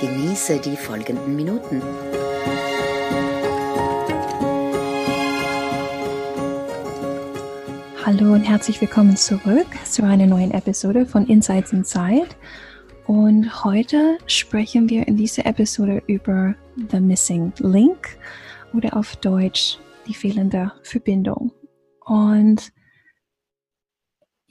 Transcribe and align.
Genieße 0.00 0.58
die 0.60 0.76
folgenden 0.76 1.36
Minuten. 1.36 1.80
Hallo 8.04 8.34
und 8.34 8.42
herzlich 8.42 8.80
willkommen 8.80 9.16
zurück 9.16 9.66
zu 9.84 10.04
einer 10.04 10.26
neuen 10.26 10.50
Episode 10.50 11.06
von 11.06 11.26
Insights 11.26 11.72
Inside. 11.72 12.28
Und 13.06 13.64
heute 13.64 14.18
sprechen 14.26 14.90
wir 14.90 15.08
in 15.08 15.16
dieser 15.16 15.46
Episode 15.46 16.02
über 16.06 16.54
The 16.90 17.00
Missing 17.00 17.52
Link 17.60 18.18
oder 18.74 18.96
auf 18.96 19.16
Deutsch 19.16 19.78
die 20.06 20.14
fehlende 20.14 20.72
Verbindung. 20.82 21.52
Und 22.04 22.72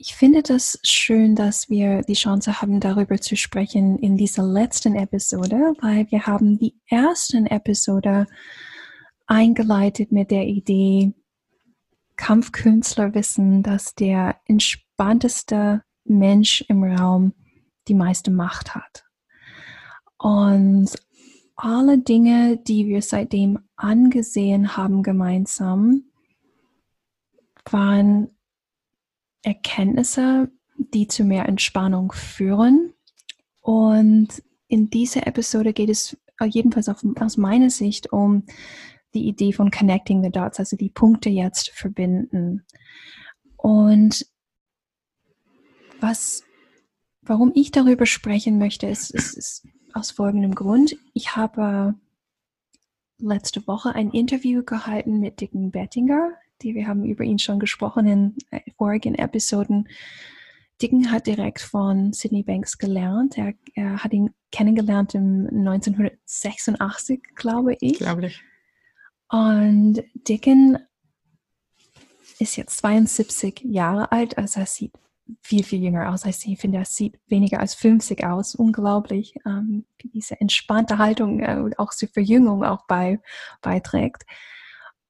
ich 0.06 0.16
finde 0.16 0.44
das 0.44 0.78
schön, 0.84 1.34
dass 1.34 1.68
wir 1.68 2.04
die 2.04 2.14
Chance 2.14 2.62
haben, 2.62 2.80
darüber 2.80 3.18
zu 3.20 3.36
sprechen 3.36 3.98
in 3.98 4.18
dieser 4.18 4.44
letzten 4.44 4.96
Episode, 4.96 5.74
weil 5.82 6.06
wir 6.12 6.28
haben 6.28 6.60
die 6.60 6.76
ersten 6.86 7.48
Episode 7.48 8.28
eingeleitet 9.26 10.12
mit 10.12 10.30
der 10.30 10.46
Idee, 10.46 11.16
Kampfkünstler 12.18 13.16
wissen, 13.16 13.64
dass 13.64 13.96
der 13.96 14.40
entspannteste 14.46 15.82
Mensch 16.04 16.64
im 16.68 16.84
Raum 16.84 17.34
die 17.88 17.96
meiste 17.96 18.30
Macht 18.30 18.76
hat. 18.76 19.06
Und 20.20 20.92
alle 21.56 21.98
Dinge, 21.98 22.58
die 22.58 22.86
wir 22.86 23.02
seitdem 23.02 23.58
angesehen 23.76 24.78
haben 24.78 25.02
gemeinsam, 25.02 26.04
waren 27.72 28.35
Erkenntnisse, 29.46 30.50
die 30.78 31.08
zu 31.08 31.24
mehr 31.24 31.48
Entspannung 31.48 32.12
führen. 32.12 32.94
Und 33.62 34.44
in 34.68 34.90
dieser 34.90 35.28
Episode 35.28 35.74
geht 35.74 35.90
es 35.90 36.18
jedenfalls 36.44 36.90
auf, 36.90 37.04
aus 37.20 37.38
meiner 37.38 37.70
Sicht 37.70 38.12
um 38.12 38.44
die 39.14 39.28
Idee 39.28 39.54
von 39.54 39.72
Connecting 39.72 40.24
the 40.24 40.32
Dots, 40.32 40.60
also 40.60 40.76
die 40.76 40.90
Punkte 40.90 41.30
jetzt 41.30 41.70
verbinden. 41.72 42.66
Und 43.56 44.26
was, 46.00 46.44
warum 47.22 47.52
ich 47.56 47.72
darüber 47.72 48.06
sprechen 48.06 48.58
möchte, 48.58 48.88
ist, 48.88 49.12
ist, 49.12 49.38
ist 49.38 49.68
aus 49.94 50.12
folgendem 50.12 50.56
Grund. 50.56 50.98
Ich 51.14 51.36
habe 51.36 51.96
letzte 53.20 53.66
Woche 53.68 53.96
ein 53.96 54.12
Interview 54.12 54.64
gehalten 54.64 55.20
mit 55.20 55.40
Dicken 55.40 55.72
Bettinger, 55.72 56.32
die 56.62 56.76
wir 56.76 56.88
haben 56.88 57.06
über 57.06 57.24
ihn 57.24 57.40
schon 57.40 57.60
gesprochen 57.60 58.08
in 58.08 58.36
äh, 58.52 58.62
vorigen 58.78 59.16
Episoden. 59.16 59.88
Dicken 60.82 61.12
hat 61.12 61.28
direkt 61.28 61.62
von 61.62 62.12
Sydney 62.12 62.44
Banks 62.44 62.78
gelernt. 62.78 63.38
Er, 63.38 63.54
er 63.76 64.04
hat 64.04 64.14
ihn 64.14 64.32
kennengelernt 64.52 65.16
im 65.16 65.48
1986, 65.48 67.22
glaube 67.36 67.78
ich. 67.80 67.98
Glaube 68.00 68.28
ich. 68.28 68.42
Und 69.30 70.04
Dicken 70.28 70.78
ist 72.40 72.58
jetzt 72.58 72.78
72 72.78 73.62
Jahre 73.64 74.12
alt, 74.12 74.38
also 74.38 74.60
er 74.60 74.66
sieht 74.66 74.94
viel, 75.42 75.64
viel 75.64 75.82
jünger 75.82 76.12
aus 76.14 76.24
als 76.26 76.46
ich 76.46 76.60
finde, 76.60 76.78
er 76.80 76.86
sieht 76.86 77.20
weniger 77.28 77.60
als 77.60 77.74
50 77.76 78.24
aus. 78.26 78.54
Unglaublich, 78.56 79.36
ähm, 79.46 79.86
wie 79.98 80.10
diese 80.10 80.40
entspannte 80.40 80.98
Haltung 80.98 81.40
äh, 81.40 81.72
auch 81.78 81.92
zur 81.94 82.10
Verjüngung 82.10 82.64
auch 82.64 82.86
bei, 82.88 83.20
beiträgt. 83.62 84.24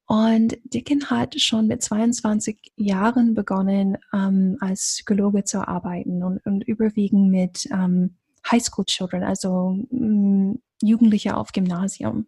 Und 0.07 0.57
Dicken 0.65 1.09
hat 1.09 1.39
schon 1.39 1.65
mit 1.65 1.81
22 1.81 2.73
Jahren 2.75 3.33
begonnen, 3.33 3.97
ähm, 4.13 4.57
als 4.59 4.93
Psychologe 4.93 5.43
zu 5.45 5.67
arbeiten 5.67 6.23
und, 6.23 6.45
und 6.45 6.63
überwiegend 6.63 7.31
mit 7.31 7.67
ähm, 7.71 8.15
Highschool-Children, 8.49 9.23
also 9.23 9.79
ähm, 9.91 10.61
Jugendliche 10.81 11.35
auf 11.35 11.51
Gymnasium. 11.51 12.27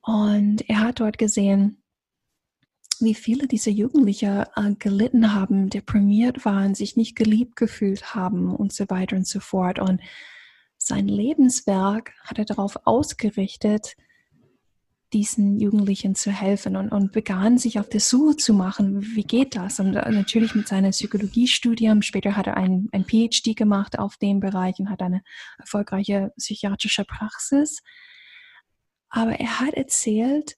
Und 0.00 0.68
er 0.70 0.80
hat 0.80 1.00
dort 1.00 1.18
gesehen, 1.18 1.82
wie 3.00 3.14
viele 3.14 3.46
dieser 3.46 3.70
Jugendliche 3.70 4.48
äh, 4.56 4.74
gelitten 4.78 5.34
haben, 5.34 5.68
deprimiert 5.68 6.44
waren, 6.44 6.74
sich 6.74 6.96
nicht 6.96 7.16
geliebt 7.16 7.56
gefühlt 7.56 8.14
haben 8.14 8.54
und 8.54 8.72
so 8.72 8.88
weiter 8.88 9.16
und 9.16 9.26
so 9.26 9.40
fort. 9.40 9.78
Und 9.78 10.00
sein 10.78 11.08
Lebenswerk 11.08 12.12
hat 12.24 12.38
er 12.38 12.46
darauf 12.46 12.78
ausgerichtet, 12.84 13.96
diesen 15.12 15.58
Jugendlichen 15.58 16.14
zu 16.14 16.30
helfen 16.30 16.76
und, 16.76 16.90
und 16.90 17.12
begann 17.12 17.58
sich 17.58 17.80
auf 17.80 17.88
der 17.88 18.00
Suche 18.00 18.36
zu 18.36 18.54
machen, 18.54 19.02
wie 19.14 19.24
geht 19.24 19.56
das? 19.56 19.80
Und 19.80 19.96
äh, 19.96 20.10
natürlich 20.10 20.54
mit 20.54 20.68
seinem 20.68 20.92
Psychologiestudium, 20.92 22.02
später 22.02 22.36
hat 22.36 22.46
er 22.46 22.56
ein, 22.56 22.88
ein 22.92 23.04
PhD 23.04 23.56
gemacht 23.56 23.98
auf 23.98 24.16
dem 24.18 24.40
Bereich 24.40 24.78
und 24.78 24.88
hat 24.88 25.02
eine 25.02 25.22
erfolgreiche 25.58 26.32
psychiatrische 26.36 27.04
Praxis. 27.04 27.82
Aber 29.08 29.32
er 29.32 29.60
hat 29.60 29.74
erzählt, 29.74 30.56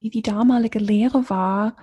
wie 0.00 0.10
die 0.10 0.22
damalige 0.22 0.80
Lehre 0.80 1.30
war, 1.30 1.76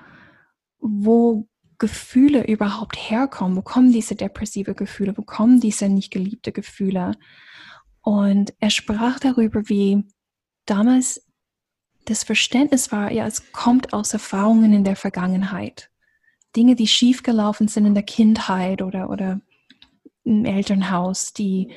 wo 0.80 1.48
Gefühle 1.78 2.46
überhaupt 2.48 2.98
herkommen, 2.98 3.56
wo 3.56 3.62
kommen 3.62 3.92
diese 3.92 4.16
depressive 4.16 4.74
Gefühle, 4.74 5.16
wo 5.18 5.22
kommen 5.22 5.59
diese 5.59 5.88
nicht 5.88 6.12
geliebte 6.12 6.52
Gefühle. 6.52 7.12
Und 8.02 8.54
er 8.59 8.72
sprach 8.72 9.19
darüber, 9.19 9.69
wie 9.69 10.04
damals 10.66 11.26
das 12.07 12.23
Verständnis 12.23 12.91
war, 12.94 13.12
ja, 13.12 13.28
es 13.28 13.51
kommt 13.51 13.91
aus 13.94 14.13
Erfahrungen 14.13 14.72
in 14.72 14.85
der 14.85 14.95
Vergangenheit. 14.95 15.91
Dinge, 16.56 16.75
die 16.75 16.88
schiefgelaufen 16.88 17.68
sind 17.68 17.85
in 17.85 17.94
der 17.95 18.03
Kindheit 18.03 18.81
oder, 18.81 19.09
oder 19.09 19.41
im 20.23 20.45
Elternhaus, 20.45 21.34
die, 21.34 21.69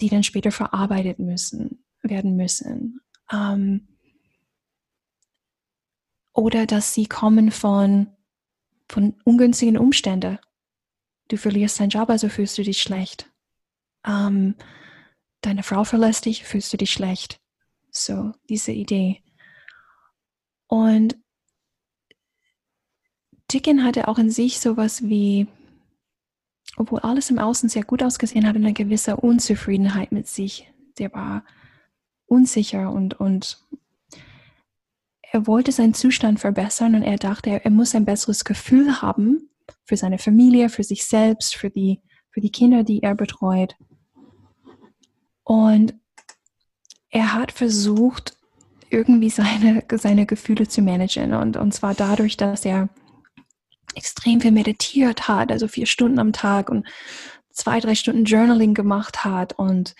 die 0.00 0.08
dann 0.08 0.22
später 0.22 0.52
verarbeitet 0.52 1.18
müssen, 1.18 1.84
werden 2.02 2.34
müssen. 2.34 3.00
Ähm, 3.30 3.88
oder 6.32 6.64
dass 6.64 6.94
sie 6.94 7.06
kommen 7.06 7.50
von, 7.50 8.08
von 8.88 9.16
ungünstigen 9.24 9.76
Umständen. 9.76 10.38
Du 11.28 11.36
verlierst 11.36 11.78
deinen 11.78 11.90
Job, 11.90 12.08
also 12.08 12.30
fühlst 12.30 12.56
du 12.56 12.62
dich 12.62 12.80
schlecht. 12.80 13.30
Ähm, 14.06 14.54
deine 15.42 15.62
Frau 15.62 15.84
verlässt 15.84 16.24
dich, 16.24 16.44
fühlst 16.44 16.72
du 16.72 16.78
dich 16.78 16.90
schlecht. 16.90 17.38
So, 17.90 18.32
diese 18.48 18.72
Idee. 18.72 19.22
Und 20.68 21.16
Dicken 23.52 23.84
hatte 23.84 24.08
auch 24.08 24.18
in 24.18 24.30
sich 24.30 24.60
sowas 24.60 25.02
wie, 25.02 25.48
obwohl 26.76 27.00
alles 27.00 27.30
im 27.30 27.38
Außen 27.38 27.68
sehr 27.68 27.84
gut 27.84 28.02
ausgesehen 28.02 28.46
hat, 28.46 28.56
eine 28.56 28.74
gewisse 28.74 29.16
Unzufriedenheit 29.16 30.12
mit 30.12 30.28
sich. 30.28 30.70
Der 30.98 31.12
war 31.12 31.44
unsicher 32.26 32.92
und, 32.92 33.18
und 33.18 33.64
er 35.32 35.46
wollte 35.46 35.72
seinen 35.72 35.94
Zustand 35.94 36.40
verbessern 36.40 36.94
und 36.94 37.02
er 37.02 37.16
dachte, 37.16 37.50
er, 37.50 37.64
er 37.64 37.70
muss 37.70 37.94
ein 37.94 38.04
besseres 38.04 38.44
Gefühl 38.44 39.00
haben 39.00 39.48
für 39.84 39.96
seine 39.96 40.18
Familie, 40.18 40.68
für 40.68 40.84
sich 40.84 41.06
selbst, 41.06 41.56
für 41.56 41.70
die, 41.70 42.00
für 42.30 42.40
die 42.40 42.52
Kinder, 42.52 42.84
die 42.84 43.02
er 43.02 43.14
betreut. 43.14 43.76
Und 45.42 45.94
er 47.10 47.32
hat 47.32 47.52
versucht, 47.52 48.37
irgendwie 48.90 49.30
seine, 49.30 49.84
seine 49.92 50.26
Gefühle 50.26 50.68
zu 50.68 50.82
managen. 50.82 51.34
Und, 51.34 51.56
und 51.56 51.72
zwar 51.72 51.94
dadurch, 51.94 52.36
dass 52.36 52.64
er 52.64 52.88
extrem 53.94 54.40
viel 54.40 54.52
meditiert 54.52 55.28
hat, 55.28 55.50
also 55.50 55.68
vier 55.68 55.86
Stunden 55.86 56.18
am 56.18 56.32
Tag 56.32 56.70
und 56.70 56.86
zwei, 57.50 57.80
drei 57.80 57.94
Stunden 57.94 58.24
Journaling 58.24 58.74
gemacht 58.74 59.24
hat 59.24 59.58
und 59.58 59.94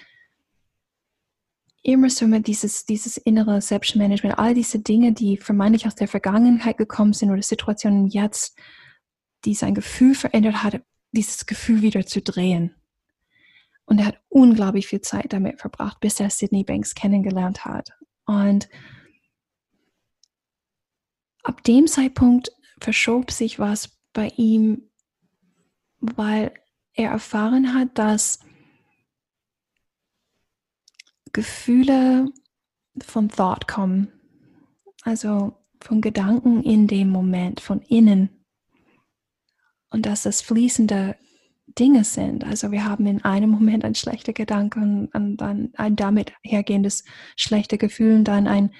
immer 1.82 2.11
so 2.11 2.26
mit 2.26 2.46
dieses, 2.46 2.85
dieses 2.85 3.17
innere 3.17 3.61
Selbstmanagement, 3.61 4.38
all 4.38 4.55
diese 4.55 4.79
Dinge, 4.79 5.12
die 5.12 5.37
vermeintlich 5.37 5.87
aus 5.87 5.94
der 5.94 6.08
Vergangenheit 6.08 6.76
gekommen 6.76 7.12
sind 7.12 7.31
oder 7.31 7.43
Situationen 7.43 8.06
jetzt, 8.08 8.58
die 9.44 9.55
sein 9.55 9.75
Gefühl 9.75 10.14
verändert 10.14 10.62
hat, 10.62 10.82
dieses 11.12 11.46
Gefühl 11.46 11.82
wieder 11.82 12.05
zu 12.05 12.20
drehen. 12.20 12.75
Und 13.87 14.00
er 14.00 14.06
hat 14.06 14.20
unglaublich 14.29 14.87
viel 14.87 15.00
Zeit 15.00 15.32
damit 15.32 15.61
verbracht, 15.61 15.99
bis 16.00 16.20
er 16.20 16.29
Sydney 16.29 16.62
Banks 16.62 16.94
kennengelernt 16.94 17.64
hat. 17.64 17.91
Und 18.29 18.69
ab 21.43 21.65
dem 21.65 21.87
Zeitpunkt 21.87 22.53
verschob 22.79 23.31
sich 23.31 23.59
was 23.59 23.99
bei 24.13 24.29
ihm, 24.37 24.91
weil 25.99 26.53
er 26.93 27.11
erfahren 27.11 27.73
hat, 27.73 27.97
dass 27.97 28.41
Gefühle 31.33 32.31
von 33.01 33.31
Thought 33.31 33.67
kommen. 33.67 34.13
Also 35.05 35.57
von 35.81 36.03
Gedanken 36.03 36.63
in 36.63 36.87
dem 36.87 37.09
Moment, 37.09 37.61
von 37.61 37.81
innen. 37.81 38.45
Und 39.89 40.05
dass 40.05 40.25
das 40.25 40.43
fließende 40.43 41.17
Dinge 41.79 42.05
sind. 42.05 42.45
Also 42.45 42.73
wir 42.73 42.85
haben 42.85 43.07
in 43.07 43.25
einem 43.25 43.51
Moment 43.51 43.85
ein 43.85 43.95
schlechter 43.95 44.33
Gedanke 44.33 44.81
und 44.81 45.37
dann 45.37 45.73
ein 45.77 45.97
damit 45.97 46.33
hergehendes 46.43 47.05
schlechte 47.37 47.79
Gefühl 47.79 48.17
und 48.17 48.25
dann 48.25 48.47
ein, 48.47 48.75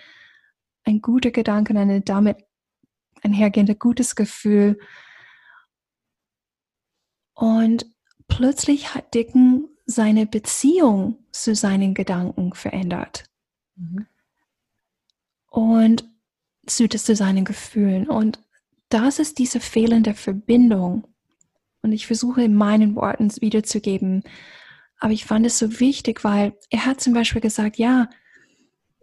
ein 0.85 1.01
guter 1.01 1.31
Gedanke 1.31 1.73
und 1.73 1.79
ein 1.79 2.05
damit 2.05 2.39
einhergehendes 3.23 3.79
gutes 3.79 4.17
Gefühl. 4.17 4.79
Und 7.35 7.87
plötzlich 8.27 8.95
hat 8.95 9.15
Dicken 9.15 9.69
seine 9.87 10.27
Beziehung 10.27 11.25
zu 11.31 11.55
seinen 11.55 11.95
Gedanken 11.95 12.53
verändert. 12.53 13.25
Mhm. 13.77 14.07
Und 15.51 16.05
zu, 16.67 16.89
zu 16.89 17.17
seinen 17.17 17.45
Gefühlen. 17.45 18.09
Und 18.09 18.41
das 18.89 19.19
ist 19.19 19.39
diese 19.39 19.61
fehlende 19.61 20.15
Verbindung. 20.15 21.07
Und 21.83 21.93
ich 21.93 22.07
versuche 22.07 22.43
in 22.43 22.55
meinen 22.55 22.97
Worten 22.97 23.31
wiederzugeben. 23.41 24.23
Aber 24.99 25.13
ich 25.13 25.25
fand 25.25 25.47
es 25.47 25.59
so 25.59 25.81
wichtig, 25.81 26.25
weil 26.25 26.55
er 26.71 26.87
hat 26.87 27.01
zum 27.01 27.15
Beispiel 27.15 27.41
gesagt, 27.41 27.79
ja, 27.79 28.09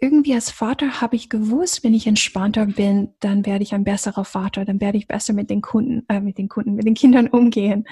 irgendwie 0.02 0.34
als 0.34 0.52
Vater 0.52 1.00
habe 1.02 1.16
ich 1.16 1.30
gewusst, 1.30 1.84
wenn 1.84 1.94
ich 1.94 2.06
entspannter 2.06 2.66
bin, 2.66 3.14
dann 3.22 3.46
werde 3.46 3.64
ich 3.64 3.74
ein 3.74 3.86
besserer 3.86 4.26
Vater, 4.26 4.66
dann 4.66 4.82
werde 4.82 4.98
ich 4.98 5.08
besser 5.08 5.34
mit 5.34 5.50
den 5.50 5.62
Kunden, 5.62 6.04
äh, 6.10 6.20
mit 6.20 6.38
den 6.38 6.50
Kunden, 6.50 6.76
mit 6.76 6.86
den 6.86 6.94
Kindern 6.96 7.28
umgehen. 7.28 7.88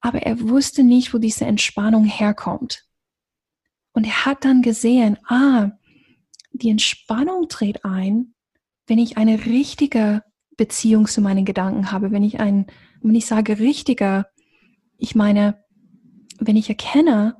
Aber 0.00 0.22
er 0.22 0.40
wusste 0.40 0.84
nicht, 0.84 1.12
wo 1.14 1.18
diese 1.18 1.46
Entspannung 1.46 2.04
herkommt. 2.04 2.84
Und 3.92 4.04
er 4.04 4.26
hat 4.26 4.44
dann 4.44 4.62
gesehen, 4.62 5.18
ah, 5.26 5.70
die 6.52 6.70
Entspannung 6.70 7.48
tritt 7.48 7.84
ein, 7.84 8.34
wenn 8.86 8.98
ich 8.98 9.16
eine 9.16 9.46
richtige 9.46 10.22
Beziehung 10.58 11.06
zu 11.06 11.22
meinen 11.22 11.46
Gedanken 11.46 11.90
habe, 11.90 12.10
wenn 12.10 12.22
ich 12.22 12.40
ein, 12.40 12.66
wenn 13.00 13.14
ich 13.14 13.24
sage 13.24 13.58
richtiger, 13.58 14.26
ich 14.98 15.14
meine, 15.14 15.64
wenn 16.38 16.56
ich 16.56 16.68
erkenne, 16.68 17.36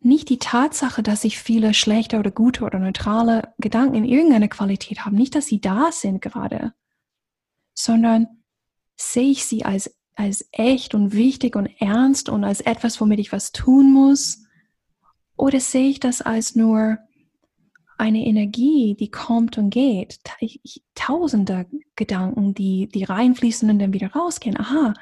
nicht 0.00 0.28
die 0.28 0.38
Tatsache, 0.38 1.02
dass 1.02 1.24
ich 1.24 1.38
viele 1.38 1.72
schlechte 1.72 2.18
oder 2.18 2.30
gute 2.30 2.64
oder 2.64 2.78
neutrale 2.78 3.54
Gedanken 3.58 3.96
in 3.96 4.04
irgendeiner 4.04 4.48
Qualität 4.48 5.04
habe, 5.04 5.16
nicht, 5.16 5.34
dass 5.34 5.46
sie 5.46 5.60
da 5.60 5.92
sind 5.92 6.20
gerade, 6.20 6.74
sondern 7.74 8.26
sehe 8.96 9.30
ich 9.30 9.44
sie 9.44 9.64
als, 9.64 9.94
als 10.14 10.48
echt 10.52 10.94
und 10.94 11.12
wichtig 11.12 11.54
und 11.54 11.66
ernst 11.80 12.28
und 12.28 12.44
als 12.44 12.60
etwas, 12.60 13.00
womit 13.00 13.20
ich 13.20 13.32
was 13.32 13.52
tun 13.52 13.92
muss, 13.92 14.42
oder 15.36 15.60
sehe 15.60 15.88
ich 15.88 16.00
das 16.00 16.20
als 16.20 16.54
nur 16.54 16.98
eine 18.00 18.24
Energie, 18.24 18.96
die 18.98 19.10
kommt 19.10 19.58
und 19.58 19.68
geht, 19.68 20.20
tausende 20.94 21.66
Gedanken, 21.96 22.54
die, 22.54 22.88
die 22.88 23.04
reinfließen 23.04 23.68
und 23.68 23.78
dann 23.78 23.92
wieder 23.92 24.12
rausgehen. 24.12 24.58
Aha, 24.58 24.94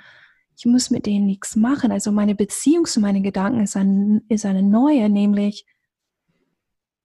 ich 0.57 0.67
muss 0.67 0.91
mit 0.91 1.07
denen 1.07 1.27
nichts 1.27 1.55
machen. 1.55 1.93
Also 1.93 2.11
meine 2.11 2.35
Beziehung 2.35 2.87
zu 2.87 2.99
meinen 2.99 3.23
Gedanken 3.23 3.61
ist, 3.61 3.77
ein, 3.77 4.23
ist 4.29 4.45
eine 4.45 4.65
neue, 4.65 5.09
nämlich 5.09 5.65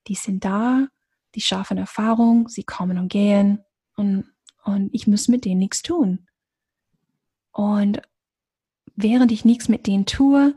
die 0.08 0.16
sind 0.16 0.44
da, 0.44 0.88
die 1.36 1.42
schaffen 1.42 1.78
Erfahrung, 1.78 2.50
sie 2.50 2.64
kommen 2.64 2.98
und 2.98 3.10
gehen 3.10 3.60
und, 3.96 4.26
und 4.64 4.90
ich 4.94 5.06
muss 5.06 5.28
mit 5.28 5.46
denen 5.46 5.60
nichts 5.60 5.84
tun. 5.84 6.28
Und 7.52 8.02
während 8.96 9.32
ich 9.32 9.46
nichts 9.46 9.70
mit 9.70 9.86
denen 9.86 10.08
tue, 10.08 10.56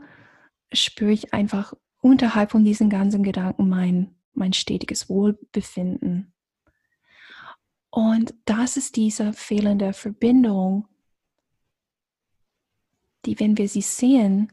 spüre 0.73 1.11
ich 1.11 1.31
einfach 1.31 1.75
unterhalb 2.01 2.51
von 2.51 2.65
diesen 2.65 2.89
ganzen 2.89 3.21
Gedanken 3.21 3.69
mein, 3.69 4.16
mein 4.37 4.53
stetiges 4.53 5.09
Wohlbefinden. 5.09 6.33
Und 7.89 8.33
das 8.45 8.77
ist 8.77 8.95
diese 8.95 9.33
fehlende 9.33 9.93
Verbindung, 9.93 10.87
die, 13.25 13.39
wenn 13.39 13.57
wir 13.57 13.67
sie 13.67 13.81
sehen, 13.81 14.51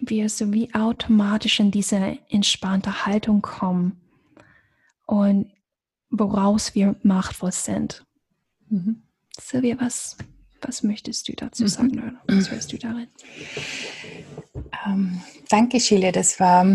wir 0.00 0.28
so 0.28 0.52
wie 0.52 0.74
automatisch 0.74 1.60
in 1.60 1.70
diese 1.70 2.18
entspannte 2.28 3.06
Haltung 3.06 3.40
kommen 3.40 4.00
und 5.06 5.52
woraus 6.10 6.74
wir 6.74 6.96
machtvoll 7.02 7.52
sind. 7.52 8.04
Mhm. 8.68 9.02
Silvia, 9.38 9.76
was, 9.80 10.16
was 10.60 10.82
möchtest 10.82 11.28
du 11.28 11.32
dazu 11.34 11.62
mhm. 11.64 11.68
sagen 11.68 11.98
oder 11.98 12.22
was 12.26 12.50
hörst 12.50 12.72
du 12.72 12.78
darin? 12.78 13.08
Ähm, 14.86 15.20
danke, 15.48 15.80
Sheila. 15.80 16.12
Das 16.12 16.38
war 16.40 16.66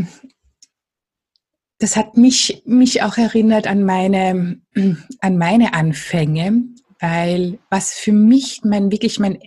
das 1.79 1.95
hat 1.95 2.17
mich, 2.17 2.63
mich 2.65 3.03
auch 3.03 3.17
erinnert 3.17 3.67
an 3.67 3.83
meine, 3.83 4.61
an 5.19 5.37
meine 5.37 5.73
Anfänge, 5.73 6.63
weil 6.99 7.59
was 7.69 7.93
für 7.93 8.11
mich 8.11 8.61
mein, 8.63 8.91
wirklich 8.91 9.19
mein 9.19 9.39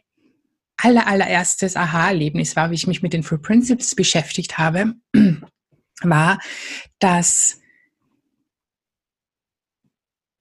aller, 0.77 1.07
allererstes 1.07 1.77
Aha-Erlebnis 1.77 2.57
war, 2.57 2.71
wie 2.71 2.77
ich 2.77 2.87
mich 2.87 3.03
mit 3.03 3.13
den 3.13 3.23
Free 3.23 3.39
Principles 3.39 3.95
beschäftigt 3.95 4.59
habe, 4.59 4.95
war, 6.03 6.41
dass 6.99 7.61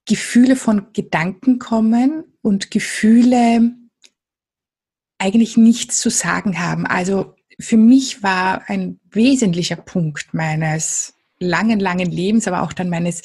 Gefühle 0.05 0.55
von 0.55 0.93
Gedanken 0.93 1.59
kommen 1.59 2.23
und 2.41 2.71
Gefühle 2.71 3.75
eigentlich 5.19 5.57
nichts 5.57 5.99
zu 5.99 6.09
sagen 6.09 6.59
haben. 6.59 6.87
Also 6.87 7.35
für 7.59 7.77
mich 7.77 8.23
war 8.23 8.69
ein 8.69 8.99
wesentlicher 9.11 9.75
Punkt 9.75 10.33
meines 10.33 11.18
langen, 11.39 11.79
langen 11.79 12.11
Lebens, 12.11 12.47
aber 12.47 12.63
auch 12.63 12.73
dann 12.73 12.89
meines 12.89 13.21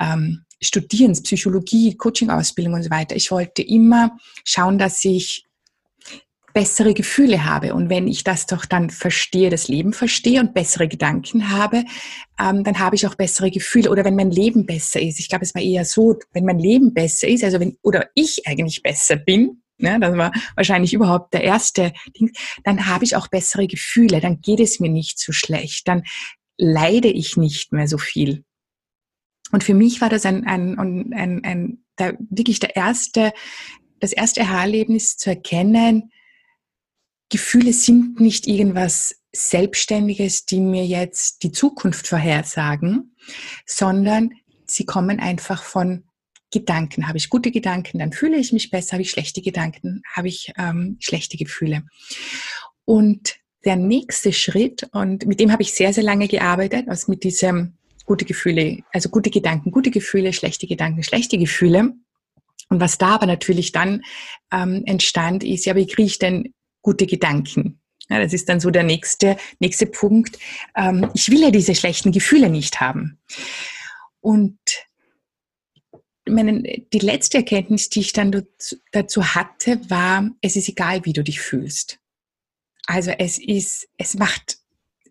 ähm, 0.00 0.44
Studierens, 0.62 1.22
Psychologie, 1.22 1.96
Coaching-Ausbildung 1.96 2.74
und 2.74 2.82
so 2.82 2.90
weiter. 2.90 3.16
Ich 3.16 3.30
wollte 3.30 3.62
immer 3.62 4.16
schauen, 4.44 4.78
dass 4.78 5.04
ich 5.04 5.44
bessere 6.54 6.94
Gefühle 6.94 7.44
habe. 7.44 7.74
Und 7.74 7.90
wenn 7.90 8.06
ich 8.06 8.22
das 8.22 8.46
doch 8.46 8.64
dann 8.64 8.88
verstehe, 8.88 9.50
das 9.50 9.66
Leben 9.68 9.92
verstehe 9.92 10.40
und 10.40 10.54
bessere 10.54 10.86
Gedanken 10.86 11.50
habe, 11.50 11.84
ähm, 12.40 12.62
dann 12.62 12.78
habe 12.78 12.94
ich 12.94 13.06
auch 13.06 13.16
bessere 13.16 13.50
Gefühle. 13.50 13.90
Oder 13.90 14.04
wenn 14.04 14.14
mein 14.14 14.30
Leben 14.30 14.64
besser 14.64 15.02
ist. 15.02 15.18
Ich 15.18 15.28
glaube, 15.28 15.44
es 15.44 15.54
war 15.54 15.62
eher 15.62 15.84
so, 15.84 16.16
wenn 16.32 16.44
mein 16.44 16.60
Leben 16.60 16.94
besser 16.94 17.26
ist, 17.26 17.42
also 17.42 17.58
wenn, 17.58 17.76
oder 17.82 18.08
ich 18.14 18.46
eigentlich 18.46 18.82
besser 18.82 19.16
bin, 19.16 19.62
ne, 19.78 19.98
das 20.00 20.16
war 20.16 20.32
wahrscheinlich 20.54 20.94
überhaupt 20.94 21.34
der 21.34 21.42
erste 21.42 21.92
Ding, 22.18 22.30
dann 22.62 22.86
habe 22.86 23.04
ich 23.04 23.16
auch 23.16 23.26
bessere 23.26 23.66
Gefühle, 23.66 24.20
dann 24.20 24.40
geht 24.40 24.60
es 24.60 24.78
mir 24.78 24.90
nicht 24.90 25.18
so 25.18 25.32
schlecht, 25.32 25.88
dann 25.88 26.04
leide 26.56 27.08
ich 27.08 27.36
nicht 27.36 27.72
mehr 27.72 27.88
so 27.88 27.98
viel. 27.98 28.44
Und 29.50 29.64
für 29.64 29.74
mich 29.74 30.00
war 30.00 30.08
das 30.08 30.24
ein, 30.26 30.46
ein, 30.46 30.78
ein, 30.78 31.12
ein, 31.12 31.44
ein 31.44 31.84
der, 31.98 32.16
wirklich 32.30 32.58
der 32.58 32.76
erste, 32.76 33.32
das 34.00 34.12
erste 34.12 34.40
Erlebnis 34.40 35.16
zu 35.16 35.30
erkennen, 35.30 36.10
Gefühle 37.30 37.72
sind 37.72 38.20
nicht 38.20 38.46
irgendwas 38.46 39.16
Selbstständiges, 39.34 40.46
die 40.46 40.60
mir 40.60 40.86
jetzt 40.86 41.42
die 41.42 41.52
Zukunft 41.52 42.06
vorhersagen, 42.06 43.16
sondern 43.66 44.30
sie 44.66 44.84
kommen 44.84 45.20
einfach 45.20 45.62
von 45.64 46.04
Gedanken. 46.52 47.08
Habe 47.08 47.18
ich 47.18 47.30
gute 47.30 47.50
Gedanken, 47.50 47.98
dann 47.98 48.12
fühle 48.12 48.36
ich 48.36 48.52
mich 48.52 48.70
besser. 48.70 48.92
Habe 48.92 49.02
ich 49.02 49.10
schlechte 49.10 49.42
Gedanken, 49.42 50.02
habe 50.12 50.28
ich 50.28 50.52
ähm, 50.56 50.96
schlechte 51.00 51.36
Gefühle. 51.36 51.82
Und 52.84 53.36
der 53.64 53.76
nächste 53.76 54.32
Schritt, 54.32 54.88
und 54.92 55.26
mit 55.26 55.40
dem 55.40 55.52
habe 55.52 55.62
ich 55.62 55.74
sehr, 55.74 55.92
sehr 55.92 56.04
lange 56.04 56.28
gearbeitet, 56.28 56.88
also 56.88 57.10
mit 57.10 57.24
diesem 57.24 57.74
gute 58.04 58.24
Gefühle, 58.24 58.82
also 58.92 59.08
gute 59.08 59.30
Gedanken, 59.30 59.70
gute 59.70 59.90
Gefühle, 59.90 60.32
schlechte 60.32 60.66
Gedanken, 60.66 61.02
schlechte 61.02 61.38
Gefühle. 61.38 61.94
Und 62.68 62.80
was 62.80 62.98
da 62.98 63.08
aber 63.14 63.26
natürlich 63.26 63.72
dann 63.72 64.02
ähm, 64.52 64.82
entstand, 64.86 65.44
ist, 65.44 65.64
ja, 65.64 65.76
wie 65.76 65.86
kriege 65.86 66.06
ich 66.06 66.18
denn 66.18 66.52
gute 66.82 67.06
Gedanken? 67.06 67.80
Ja, 68.08 68.20
das 68.20 68.32
ist 68.34 68.48
dann 68.48 68.60
so 68.60 68.70
der 68.70 68.82
nächste, 68.82 69.36
nächste 69.60 69.86
Punkt. 69.86 70.38
Ähm, 70.76 71.10
ich 71.14 71.30
will 71.30 71.40
ja 71.40 71.50
diese 71.50 71.74
schlechten 71.74 72.12
Gefühle 72.12 72.50
nicht 72.50 72.80
haben. 72.80 73.18
Und 74.20 74.58
meine, 76.28 76.62
die 76.62 76.98
letzte 76.98 77.38
Erkenntnis, 77.38 77.88
die 77.88 78.00
ich 78.00 78.12
dann 78.12 78.46
dazu 78.92 79.34
hatte, 79.34 79.80
war, 79.88 80.30
es 80.40 80.56
ist 80.56 80.68
egal, 80.68 81.04
wie 81.04 81.12
du 81.12 81.22
dich 81.22 81.40
fühlst. 81.40 81.98
Also 82.86 83.10
es 83.12 83.38
ist, 83.38 83.88
es 83.96 84.14
macht, 84.14 84.58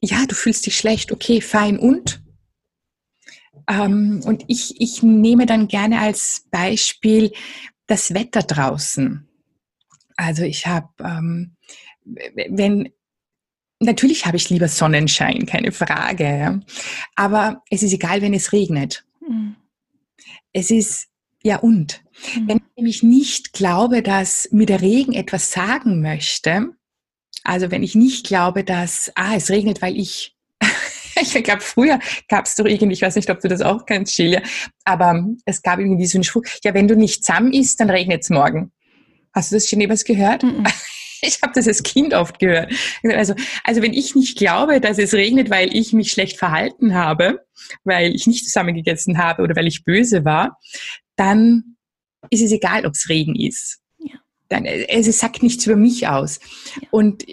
ja, 0.01 0.25
du 0.25 0.35
fühlst 0.35 0.65
dich 0.65 0.77
schlecht, 0.77 1.11
okay, 1.11 1.41
fein 1.41 1.79
und? 1.79 2.23
Ähm, 3.69 4.21
und 4.25 4.43
ich, 4.47 4.79
ich 4.79 5.03
nehme 5.03 5.45
dann 5.45 5.67
gerne 5.67 5.99
als 5.99 6.45
Beispiel 6.51 7.31
das 7.87 8.13
Wetter 8.13 8.43
draußen. 8.43 9.27
Also 10.15 10.43
ich 10.43 10.67
habe, 10.67 10.89
ähm, 10.99 11.55
wenn, 12.05 12.91
natürlich 13.79 14.25
habe 14.25 14.37
ich 14.37 14.49
lieber 14.49 14.67
Sonnenschein, 14.67 15.45
keine 15.45 15.71
Frage, 15.71 16.23
ja. 16.23 16.59
aber 17.15 17.63
es 17.69 17.83
ist 17.83 17.93
egal, 17.93 18.21
wenn 18.21 18.33
es 18.33 18.51
regnet. 18.51 19.05
Mhm. 19.27 19.55
Es 20.51 20.69
ist, 20.69 21.07
ja 21.41 21.57
und? 21.57 22.03
Mhm. 22.35 22.47
Wenn 22.47 22.57
ich 22.57 22.75
nämlich 22.75 23.03
nicht 23.03 23.53
glaube, 23.53 24.01
dass 24.03 24.49
mir 24.51 24.65
der 24.65 24.81
Regen 24.81 25.13
etwas 25.13 25.51
sagen 25.51 26.01
möchte, 26.01 26.75
also 27.43 27.71
wenn 27.71 27.83
ich 27.83 27.95
nicht 27.95 28.25
glaube, 28.25 28.63
dass, 28.63 29.11
ah, 29.15 29.35
es 29.35 29.49
regnet, 29.49 29.81
weil 29.81 29.97
ich 29.97 30.35
ich 31.21 31.43
glaube, 31.43 31.61
früher 31.61 31.99
gab 32.29 32.45
es 32.45 32.55
doch 32.55 32.65
irgendwie, 32.65 32.93
ich 32.93 33.01
weiß 33.01 33.15
nicht, 33.15 33.29
ob 33.29 33.39
du 33.39 33.47
das 33.47 33.61
auch 33.61 33.85
kennst, 33.85 34.15
Sheila, 34.15 34.41
aber 34.83 35.25
es 35.45 35.61
gab 35.61 35.79
irgendwie 35.79 36.05
so 36.05 36.17
einen 36.17 36.23
Spruch, 36.23 36.43
ja, 36.63 36.73
wenn 36.73 36.87
du 36.87 36.95
nicht 36.95 37.23
zusammen 37.23 37.53
isst, 37.53 37.79
dann 37.79 37.89
regnet 37.89 38.23
es 38.23 38.29
morgen. 38.29 38.71
Hast 39.33 39.51
du 39.51 39.55
das 39.55 39.67
schon 39.67 39.81
jemals 39.81 40.03
gehört? 40.03 40.43
Mm 40.43 40.63
-mm. 40.63 40.73
Ich 41.25 41.41
habe 41.41 41.53
das 41.55 41.69
als 41.69 41.83
Kind 41.83 42.13
oft 42.13 42.37
gehört. 42.37 42.73
Also, 43.01 43.33
also 43.63 43.81
wenn 43.81 43.93
ich 43.93 44.13
nicht 44.13 44.37
glaube, 44.37 44.81
dass 44.81 44.97
es 44.97 45.13
regnet, 45.13 45.49
weil 45.49 45.73
ich 45.73 45.93
mich 45.93 46.11
schlecht 46.11 46.37
verhalten 46.37 46.95
habe, 46.95 47.39
weil 47.85 48.13
ich 48.13 48.27
nicht 48.27 48.43
zusammengegessen 48.43 49.17
habe 49.17 49.41
oder 49.41 49.55
weil 49.55 49.67
ich 49.67 49.85
böse 49.85 50.25
war, 50.25 50.59
dann 51.15 51.77
ist 52.29 52.43
es 52.43 52.51
egal, 52.51 52.85
ob 52.85 52.91
es 52.91 53.07
Regen 53.07 53.35
ist. 53.35 53.79
Dann, 54.49 54.65
es 54.65 55.17
sagt 55.17 55.41
nichts 55.43 55.65
über 55.65 55.75
mich 55.75 56.07
aus. 56.07 56.39
Ja. 56.81 56.87
Und 56.91 57.25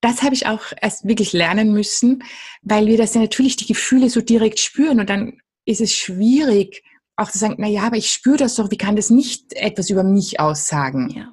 das 0.00 0.22
habe 0.22 0.34
ich 0.34 0.46
auch 0.46 0.72
erst 0.80 1.06
wirklich 1.08 1.32
lernen 1.32 1.72
müssen, 1.72 2.22
weil 2.62 2.86
wir 2.86 2.96
das 2.96 3.14
ja 3.14 3.20
natürlich 3.20 3.56
die 3.56 3.66
Gefühle 3.66 4.10
so 4.10 4.20
direkt 4.20 4.60
spüren 4.60 5.00
und 5.00 5.10
dann 5.10 5.40
ist 5.64 5.80
es 5.80 5.92
schwierig, 5.92 6.82
auch 7.16 7.30
zu 7.30 7.38
sagen, 7.38 7.56
na 7.58 7.66
ja, 7.66 7.82
aber 7.82 7.96
ich 7.96 8.12
spüre 8.12 8.36
das 8.36 8.54
doch, 8.54 8.70
wie 8.70 8.76
kann 8.76 8.94
das 8.94 9.10
nicht 9.10 9.52
etwas 9.54 9.90
über 9.90 10.04
mich 10.04 10.38
aussagen? 10.38 11.10
Ja. 11.10 11.32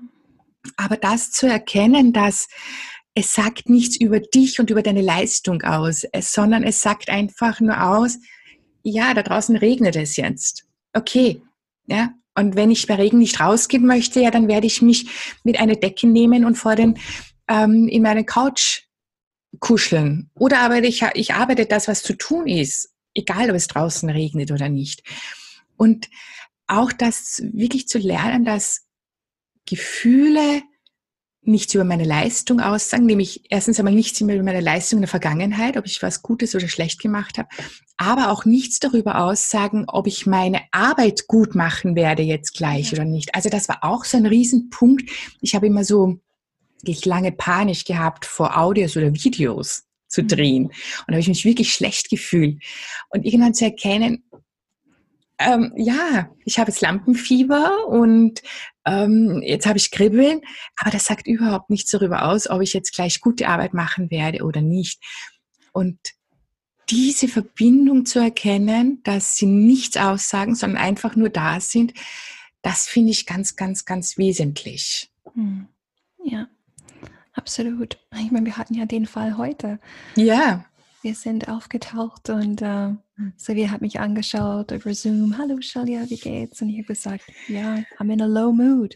Aber 0.77 0.98
das 0.98 1.31
zu 1.31 1.45
erkennen, 1.45 2.13
dass 2.13 2.48
es 3.15 3.33
sagt 3.33 3.69
nichts 3.69 3.98
über 3.98 4.19
dich 4.19 4.60
und 4.60 4.69
über 4.69 4.81
deine 4.81 5.01
Leistung 5.01 5.62
aus, 5.62 6.03
sondern 6.19 6.63
es 6.63 6.81
sagt 6.81 7.10
einfach 7.10 7.60
nur 7.60 7.83
aus, 7.83 8.17
ja, 8.81 9.13
da 9.13 9.22
draußen 9.22 9.55
regnet 9.55 9.95
es 9.95 10.15
jetzt. 10.15 10.65
Okay, 10.93 11.41
ja. 11.86 12.13
Und 12.36 12.56
wenn 12.56 12.72
ich 12.72 12.88
bei 12.88 12.96
Regen 12.96 13.20
nicht 13.20 13.40
rausgehen 13.40 13.86
möchte, 13.86 14.20
ja, 14.20 14.32
dann 14.32 14.48
werde 14.48 14.68
ich 14.68 14.82
mich 14.82 15.38
mit 15.44 15.60
einer 15.60 15.75
Decke 15.75 16.08
nehmen 16.08 16.46
und 16.46 16.56
vor 16.56 16.75
den 16.75 16.98
ähm, 17.48 17.88
in 17.88 18.02
meine 18.02 18.25
Couch 18.25 18.84
kuscheln. 19.60 20.32
Oder 20.36 20.62
aber 20.62 20.82
ich, 20.84 21.04
ich 21.13 21.34
arbeite 21.34 21.66
das, 21.66 21.88
was 21.88 22.02
zu 22.02 22.13
tun 22.18 22.48
ist, 22.48 22.94
egal 23.13 23.50
ob 23.50 23.56
es 23.56 23.68
draußen 23.68 24.10
regnet 24.10 24.52
oder 24.52 24.70
nicht. 24.70 25.04
Und 25.78 26.10
auch 26.68 26.92
das 26.92 27.42
wirklich 27.54 27.88
zu 27.88 28.00
lernen, 28.00 28.46
dass 28.46 28.86
Gefühle 29.66 30.63
nichts 31.45 31.73
über 31.73 31.83
meine 31.83 32.05
Leistung 32.05 32.59
aussagen, 32.59 33.05
nämlich 33.05 33.43
erstens 33.50 33.79
einmal 33.79 33.93
nichts 33.93 34.21
über 34.21 34.41
meine 34.43 34.62
Leistung 34.62 34.97
in 34.97 35.01
der 35.01 35.09
Vergangenheit, 35.09 35.77
ob 35.77 35.85
ich 35.85 36.01
was 36.01 36.21
Gutes 36.21 36.55
oder 36.55 36.67
schlecht 36.67 37.01
gemacht 37.01 37.38
habe, 37.38 37.50
aber 37.97 38.31
auch 38.31 38.45
nichts 38.45 38.79
darüber 38.79 39.19
aussagen, 39.19 39.85
ob 39.88 40.07
ich 40.07 40.25
meine 40.25 40.62
Arbeit 40.71 41.27
gut 41.27 41.55
machen 41.55 41.95
werde 41.95 42.23
jetzt 42.23 42.55
gleich 42.55 42.93
oder 42.93 43.05
nicht. 43.05 43.35
Also 43.35 43.50
das 43.50 43.67
war 43.69 43.79
auch 43.83 44.05
so 44.05 44.17
ein 44.17 44.25
Riesenpunkt. 44.25 45.09
Ich 45.41 45.55
habe 45.55 45.67
immer 45.67 45.83
so 45.83 46.19
wirklich 46.81 47.05
lange 47.05 47.31
Panik 47.31 47.85
gehabt 47.85 48.25
vor 48.25 48.57
Audios 48.57 48.97
oder 48.97 49.13
Videos 49.13 49.83
zu 50.07 50.21
mhm. 50.23 50.27
drehen. 50.27 50.65
Und 50.65 50.73
da 51.07 51.13
habe 51.13 51.21
ich 51.21 51.27
mich 51.27 51.45
wirklich 51.45 51.73
schlecht 51.73 52.09
gefühlt. 52.09 52.62
Und 53.09 53.25
irgendwann 53.25 53.53
zu 53.53 53.65
erkennen, 53.65 54.23
ähm, 55.40 55.74
ja, 55.75 56.30
ich 56.46 56.60
habe 56.60 56.72
jetzt 56.72 56.82
Lampenfieber 56.82 57.88
und 57.88 58.42
ähm, 58.86 59.42
jetzt 59.44 59.66
habe 59.66 59.78
ich 59.78 59.92
Kribbeln, 59.92 60.42
aber 60.78 60.92
das 60.92 61.06
sagt 61.06 61.28
überhaupt 61.28 61.70
nichts 61.70 61.92
darüber 61.92 62.25
aus, 62.25 62.50
ob 62.50 62.62
ich 62.62 62.74
jetzt 62.74 62.94
gleich 62.94 63.22
gute 63.22 63.48
Arbeit 63.48 63.74
machen 63.74 64.12
werde 64.12 64.44
oder 64.44 64.62
nicht. 64.62 65.02
Und 65.72 65.98
diese 66.90 67.28
Verbindung 67.28 68.06
zu 68.06 68.20
erkennen, 68.20 69.02
dass 69.04 69.38
sie 69.38 69.46
nichts 69.46 69.98
aussagen, 69.98 70.56
sondern 70.56 70.82
einfach 70.82 71.16
nur 71.16 71.30
da 71.30 71.60
sind, 71.60 71.94
das 72.62 72.88
finde 72.88 73.12
ich 73.12 73.25
ganz, 73.25 73.56
ganz, 73.56 73.86
ganz 73.86 74.18
wesentlich. 74.18 75.12
Hm. 75.34 75.68
Ja, 76.24 76.48
absolut. 77.34 77.98
Ich 78.18 78.32
meine, 78.32 78.46
wir 78.46 78.58
hatten 78.58 78.74
ja 78.75 78.86
den 78.86 79.06
Fall 79.06 79.38
heute. 79.38 79.80
Ja. 80.16 80.66
Wir 81.03 81.15
sind 81.15 81.50
aufgetaucht 81.50 82.29
und 82.29 82.62
äh, 82.62 82.93
Sylvia 83.36 83.72
hat 83.72 83.81
mich 83.81 84.00
angeschaut 84.00 84.72
über 84.72 84.93
Zoom. 84.93 85.38
Hallo 85.38 85.60
Shalia, 85.60 86.10
wie 86.10 86.15
geht's? 86.15 86.62
Und 86.62 86.69
ich 86.69 86.77
habe 86.77 86.86
gesagt, 86.86 87.25
ja, 87.50 87.83
I'm 88.00 88.10
in 88.10 88.22
a 88.22 88.25
low 88.25 88.53
mood. 88.53 88.95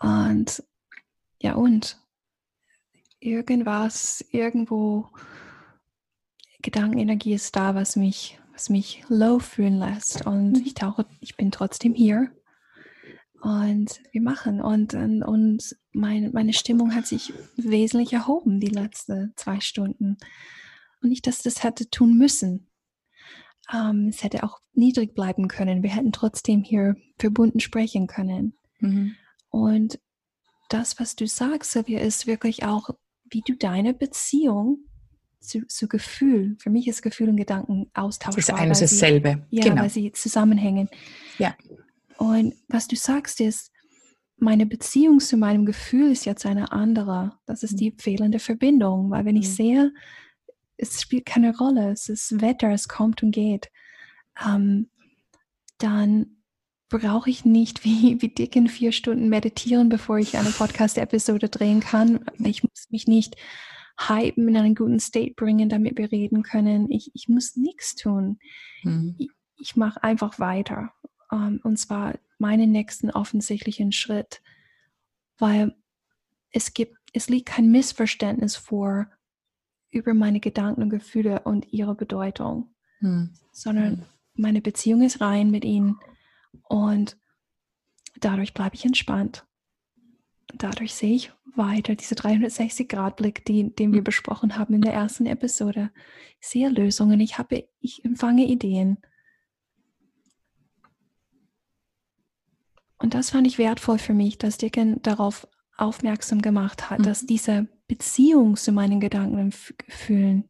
Und 0.00 0.62
ja, 1.40 1.54
und 1.54 1.98
irgendwas, 3.18 4.22
irgendwo, 4.30 5.08
Gedankenenergie 6.60 7.32
ist 7.32 7.56
da, 7.56 7.74
was 7.74 7.96
mich, 7.96 8.38
was 8.52 8.68
mich 8.68 9.02
low 9.08 9.38
fühlen 9.38 9.78
lässt. 9.78 10.26
Und 10.26 10.52
mhm. 10.52 10.62
ich 10.66 10.74
tauche, 10.74 11.06
ich 11.20 11.34
bin 11.38 11.50
trotzdem 11.50 11.94
hier. 11.94 12.30
Und 13.40 14.02
wir 14.12 14.20
machen. 14.20 14.60
Und, 14.60 14.92
und, 14.92 15.22
und 15.22 15.76
meine, 15.98 16.30
meine 16.30 16.52
Stimmung 16.52 16.94
hat 16.94 17.06
sich 17.06 17.32
wesentlich 17.56 18.12
erhoben 18.12 18.60
die 18.60 18.68
letzten 18.68 19.32
zwei 19.36 19.60
Stunden. 19.60 20.16
Und 21.02 21.10
nicht, 21.10 21.26
dass 21.26 21.42
das 21.42 21.62
hätte 21.62 21.90
tun 21.90 22.16
müssen. 22.16 22.70
Ähm, 23.72 24.08
es 24.08 24.22
hätte 24.22 24.42
auch 24.44 24.60
niedrig 24.72 25.14
bleiben 25.14 25.48
können. 25.48 25.82
Wir 25.82 25.90
hätten 25.90 26.12
trotzdem 26.12 26.62
hier 26.62 26.96
verbunden 27.18 27.60
sprechen 27.60 28.06
können. 28.06 28.56
Mhm. 28.80 29.14
Und 29.50 30.00
das, 30.68 30.98
was 30.98 31.16
du 31.16 31.26
sagst, 31.26 31.72
Sylvia, 31.72 32.00
ist 32.00 32.26
wirklich 32.26 32.64
auch, 32.64 32.90
wie 33.30 33.42
du 33.42 33.54
deine 33.54 33.94
Beziehung 33.94 34.78
zu, 35.40 35.66
zu 35.66 35.88
Gefühl, 35.88 36.56
für 36.58 36.70
mich 36.70 36.88
ist 36.88 37.02
Gefühl 37.02 37.28
und 37.28 37.36
Gedanken 37.36 37.90
austauschbar. 37.94 38.36
Das 38.36 38.48
ist 38.48 38.54
eines 38.54 38.80
dasselbe. 38.80 39.46
Ja, 39.50 39.64
genau. 39.64 39.82
weil 39.82 39.90
sie 39.90 40.10
zusammenhängen. 40.12 40.88
Ja. 41.38 41.56
Und 42.16 42.54
was 42.68 42.88
du 42.88 42.96
sagst 42.96 43.40
ist, 43.40 43.70
meine 44.38 44.66
Beziehung 44.66 45.20
zu 45.20 45.36
meinem 45.36 45.66
Gefühl 45.66 46.12
ist 46.12 46.24
jetzt 46.24 46.46
eine 46.46 46.72
andere. 46.72 47.38
Das 47.46 47.62
ist 47.62 47.72
mhm. 47.72 47.76
die 47.76 47.94
fehlende 47.98 48.38
Verbindung, 48.38 49.10
weil 49.10 49.24
wenn 49.24 49.36
ich 49.36 49.48
mhm. 49.48 49.52
sehe, 49.52 49.92
es 50.76 51.02
spielt 51.02 51.26
keine 51.26 51.56
Rolle, 51.56 51.90
es 51.90 52.08
ist 52.08 52.40
Wetter, 52.40 52.70
es 52.70 52.88
kommt 52.88 53.22
und 53.22 53.32
geht, 53.32 53.70
ähm, 54.44 54.90
dann 55.78 56.42
brauche 56.88 57.30
ich 57.30 57.44
nicht 57.44 57.84
wie, 57.84 58.20
wie 58.22 58.28
dick 58.28 58.56
in 58.56 58.68
vier 58.68 58.92
Stunden 58.92 59.28
meditieren, 59.28 59.88
bevor 59.88 60.18
ich 60.18 60.36
eine 60.36 60.50
Podcast-Episode 60.50 61.48
drehen 61.48 61.80
kann. 61.80 62.24
Ich 62.38 62.62
muss 62.62 62.86
mich 62.90 63.06
nicht 63.06 63.36
hypen, 64.00 64.48
in 64.48 64.56
einen 64.56 64.74
guten 64.76 65.00
State 65.00 65.34
bringen, 65.34 65.68
damit 65.68 65.98
wir 65.98 66.12
reden 66.12 66.42
können. 66.44 66.90
Ich, 66.90 67.10
ich 67.14 67.28
muss 67.28 67.56
nichts 67.56 67.96
tun. 67.96 68.38
Mhm. 68.84 69.16
Ich, 69.18 69.30
ich 69.56 69.76
mache 69.76 70.02
einfach 70.02 70.38
weiter. 70.38 70.92
Um, 71.30 71.42
ähm, 71.42 71.60
und 71.64 71.78
zwar 71.78 72.14
meinen 72.38 72.70
nächsten 72.70 73.10
offensichtlichen 73.10 73.92
Schritt, 73.92 74.42
weil 75.38 75.74
es 76.50 76.72
gibt, 76.72 76.96
es 77.12 77.28
liegt 77.28 77.46
kein 77.46 77.70
Missverständnis 77.70 78.56
vor 78.56 79.06
über 79.90 80.14
meine 80.14 80.40
Gedanken 80.40 80.82
und 80.82 80.90
Gefühle 80.90 81.40
und 81.40 81.72
ihre 81.72 81.94
Bedeutung, 81.94 82.74
hm. 82.98 83.34
sondern 83.52 83.98
hm. 83.98 84.04
meine 84.34 84.60
Beziehung 84.60 85.02
ist 85.02 85.20
rein 85.20 85.50
mit 85.50 85.64
ihnen 85.64 85.98
und 86.62 87.16
dadurch 88.20 88.54
bleibe 88.54 88.74
ich 88.74 88.84
entspannt. 88.84 89.46
Dadurch 90.54 90.94
sehe 90.94 91.14
ich 91.14 91.32
weiter, 91.56 91.94
diese 91.94 92.14
360-Grad-Blick, 92.14 93.44
die, 93.44 93.74
den 93.74 93.92
wir 93.92 93.98
hm. 93.98 94.04
besprochen 94.04 94.56
haben 94.56 94.74
in 94.74 94.80
der 94.80 94.94
ersten 94.94 95.26
Episode. 95.26 95.90
Ich 96.40 96.48
sehe 96.48 96.68
Lösungen, 96.68 97.20
ich, 97.20 97.38
habe, 97.38 97.68
ich 97.80 98.04
empfange 98.04 98.46
Ideen. 98.46 98.98
Und 102.98 103.14
das 103.14 103.30
fand 103.30 103.46
ich 103.46 103.58
wertvoll 103.58 103.98
für 103.98 104.14
mich, 104.14 104.38
dass 104.38 104.58
Dicken 104.58 105.00
darauf 105.02 105.46
aufmerksam 105.76 106.42
gemacht 106.42 106.90
hat, 106.90 107.00
mhm. 107.00 107.04
dass 107.04 107.26
diese 107.26 107.68
Beziehung 107.86 108.56
zu 108.56 108.72
meinen 108.72 109.00
Gedanken 109.00 109.38
und 109.38 109.54
Gefühlen 109.78 110.48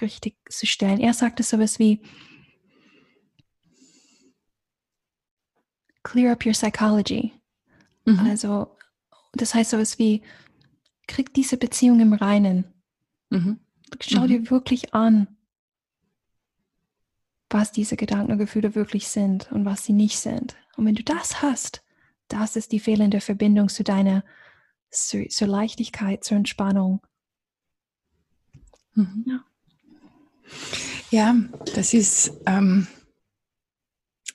richtig 0.00 0.36
zu 0.50 0.66
stellen. 0.66 1.00
Er 1.00 1.14
sagte 1.14 1.42
sowas 1.42 1.78
wie, 1.78 2.02
clear 6.02 6.32
up 6.32 6.44
your 6.44 6.52
psychology. 6.52 7.32
Mhm. 8.04 8.18
Also, 8.20 8.76
das 9.32 9.54
heißt 9.54 9.70
sowas 9.70 9.98
wie, 9.98 10.22
krieg 11.06 11.32
diese 11.32 11.56
Beziehung 11.56 12.00
im 12.00 12.12
Reinen. 12.12 12.64
Mhm. 13.30 13.60
Schau 14.00 14.22
mhm. 14.22 14.28
dir 14.28 14.50
wirklich 14.50 14.94
an, 14.94 15.28
was 17.50 17.70
diese 17.70 17.96
Gedanken 17.96 18.32
und 18.32 18.38
Gefühle 18.38 18.74
wirklich 18.74 19.06
sind 19.06 19.50
und 19.52 19.64
was 19.64 19.84
sie 19.84 19.92
nicht 19.92 20.18
sind. 20.18 20.56
Und 20.76 20.86
wenn 20.86 20.96
du 20.96 21.04
das 21.04 21.40
hast, 21.40 21.83
das 22.28 22.56
ist 22.56 22.72
die 22.72 22.80
fehlende 22.80 23.20
Verbindung 23.20 23.68
zu 23.68 23.84
deiner 23.84 24.24
zu, 24.90 25.26
zur 25.28 25.48
Leichtigkeit, 25.48 26.24
zur 26.24 26.36
Entspannung. 26.36 27.00
Mhm. 28.94 29.24
Ja. 29.26 29.44
ja. 31.10 31.34
das 31.74 31.94
ist, 31.94 32.32
ähm, 32.46 32.86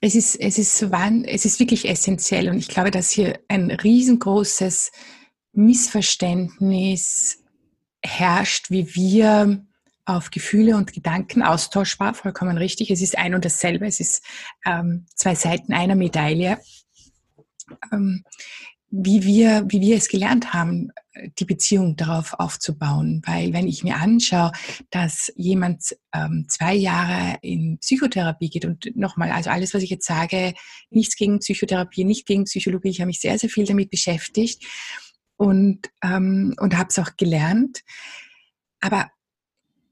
es 0.01 0.15
ist, 0.15 0.36
es 0.36 0.58
ist, 0.58 0.81
es 0.81 1.46
ist 1.46 1.60
wirklich 1.60 1.88
essentiell 1.88 2.50
und 2.50 2.58
ich 2.58 2.67
glaube, 2.67 2.91
dass 2.91 3.10
hier 3.10 3.39
ein 3.48 3.72
riesengroßes 3.72 4.91
Missverständnis 5.53 7.43
herrscht, 8.01 8.69
wie 8.69 8.96
wir 8.96 9.65
auf 10.05 10.31
Gefühle 10.31 10.75
und 10.75 10.93
Gedanken 10.93 11.43
austauschbar, 11.43 12.13
vollkommen 12.15 12.58
richtig. 12.58 12.89
Es 12.89 13.01
ist 13.01 13.17
ein 13.17 13.36
und 13.36 13.46
dasselbe, 13.46 13.86
es 13.86 14.00
ist 14.00 14.24
ähm, 14.65 15.05
zwei 15.13 15.36
Seiten 15.36 15.72
einer 15.72 15.96
Medaille. 15.96 16.60
Ähm, 17.92 18.24
wie 18.92 19.24
wir, 19.24 19.66
wie 19.68 19.82
wir 19.82 19.98
es 19.98 20.08
gelernt 20.08 20.54
haben, 20.54 20.92
die 21.38 21.46
Beziehung 21.46 21.96
darauf 21.96 22.34
aufzubauen. 22.40 23.22
Weil 23.26 23.54
wenn 23.54 23.68
ich 23.68 23.84
mir 23.84 23.98
anschaue, 23.98 24.52
dass 24.90 25.32
jemand 25.36 25.96
ähm, 26.14 26.46
zwei 26.48 26.74
Jahre 26.74 27.38
in 27.42 27.78
Psychotherapie 27.80 28.50
geht 28.50 28.66
und 28.66 28.96
nochmal, 28.96 29.32
also 29.32 29.52
alles, 29.52 29.74
was 29.74 29.84
ich 29.84 29.92
jetzt 29.92 30.08
sage, 30.08 30.54
nichts 30.90 31.16
gegen 31.16 31.40
Psychotherapie, 31.40 32.04
nicht 32.04 32.26
gegen 32.26 32.46
Psychologie, 32.46 32.90
ich 32.90 33.00
habe 33.00 33.08
mich 33.08 33.20
sehr, 33.20 33.38
sehr 33.38 33.50
viel 33.50 33.66
damit 33.66 33.92
beschäftigt 33.92 34.66
und, 35.38 35.90
ähm, 36.04 36.56
und 36.60 36.76
habe 36.76 36.90
es 36.90 36.98
auch 36.98 37.16
gelernt. 37.16 37.82
Aber 38.80 39.12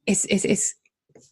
es, 0.05 0.25
es, 0.25 0.43
es, 0.43 0.77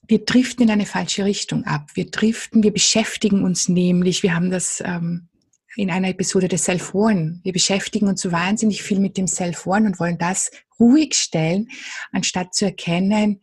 wir 0.08 0.24
driften 0.24 0.66
in 0.66 0.72
eine 0.72 0.86
falsche 0.86 1.26
Richtung 1.26 1.64
ab. 1.64 1.90
Wir 1.96 2.12
driften, 2.12 2.62
wir 2.62 2.74
beschäftigen 2.74 3.44
uns 3.44 3.70
nämlich, 3.70 4.22
wir 4.22 4.36
haben 4.36 4.52
das 4.52 4.84
ähm, 4.86 5.30
in 5.76 5.92
einer 5.92 6.10
Episode 6.10 6.48
des 6.48 6.64
Self-Warn. 6.64 7.42
Wir 7.44 7.54
beschäftigen 7.54 8.08
uns 8.08 8.22
so 8.22 8.32
wahnsinnig 8.32 8.84
viel 8.84 9.00
mit 9.00 9.18
dem 9.18 9.28
Self-Warn 9.28 9.86
und 9.86 10.00
wollen 10.00 10.18
das 10.18 10.52
ruhig 10.80 11.16
stellen, 11.16 11.70
anstatt 12.12 12.54
zu 12.54 12.66
erkennen, 12.66 13.42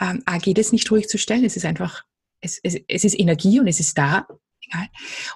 ähm, 0.00 0.22
A, 0.26 0.38
geht 0.38 0.58
es 0.58 0.72
nicht 0.72 0.90
ruhig 0.90 1.08
zu 1.08 1.18
stellen, 1.18 1.44
es 1.44 1.56
ist 1.56 1.64
einfach, 1.64 2.02
es, 2.40 2.58
es, 2.62 2.76
es 2.88 3.04
ist 3.04 3.18
Energie 3.18 3.60
und 3.60 3.68
es 3.68 3.80
ist 3.80 3.96
da. 3.96 4.26
Egal. 4.66 4.88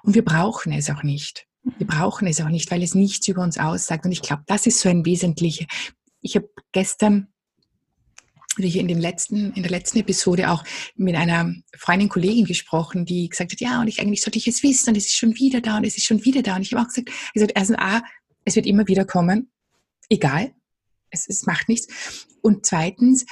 Und 0.02 0.14
wir 0.14 0.24
brauchen 0.24 0.72
es 0.72 0.90
auch 0.90 1.02
nicht. 1.02 1.46
Wir 1.76 1.86
brauchen 1.86 2.26
es 2.26 2.40
auch 2.40 2.48
nicht, 2.48 2.70
weil 2.70 2.82
es 2.82 2.94
nichts 2.94 3.28
über 3.28 3.42
uns 3.42 3.58
aussagt. 3.58 4.04
Und 4.04 4.12
ich 4.12 4.22
glaube, 4.22 4.42
das 4.46 4.66
ist 4.66 4.80
so 4.80 4.88
ein 4.88 5.04
wesentlicher. 5.04 5.66
Ich 6.20 6.34
habe 6.34 6.48
gestern 6.72 7.28
ich 8.66 8.76
in 8.76 8.88
dem 8.88 8.98
letzten, 8.98 9.52
in 9.52 9.62
der 9.62 9.70
letzten 9.70 9.98
Episode 9.98 10.50
auch 10.50 10.64
mit 10.96 11.14
einer 11.14 11.54
Freundin, 11.76 12.08
Kollegin 12.08 12.44
gesprochen, 12.44 13.04
die 13.04 13.28
gesagt 13.28 13.52
hat, 13.52 13.60
ja, 13.60 13.80
und 13.80 13.88
ich 13.88 14.00
eigentlich 14.00 14.22
sollte 14.22 14.38
ich 14.38 14.48
es 14.48 14.62
wissen 14.62 14.90
und 14.90 14.96
es 14.96 15.06
ist 15.06 15.16
schon 15.16 15.36
wieder 15.36 15.60
da 15.60 15.76
und 15.76 15.84
es 15.84 15.96
ist 15.96 16.06
schon 16.06 16.24
wieder 16.24 16.42
da. 16.42 16.56
Und 16.56 16.62
ich 16.62 16.72
habe 16.72 16.82
auch 16.82 16.88
gesagt, 16.88 17.10
gesagt, 17.34 17.52
erstens 17.54 17.78
A, 17.78 18.02
es 18.44 18.56
wird 18.56 18.66
immer 18.66 18.86
wieder 18.88 19.04
kommen, 19.04 19.50
egal, 20.08 20.52
es, 21.10 21.28
es 21.28 21.46
macht 21.46 21.68
nichts. 21.68 22.26
Und 22.42 22.66
zweitens, 22.66 23.26